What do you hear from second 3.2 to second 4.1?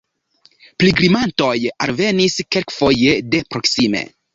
de proksime.